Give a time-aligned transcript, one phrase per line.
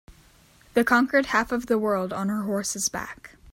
[0.73, 3.35] The conquered half of the world on her horse's back.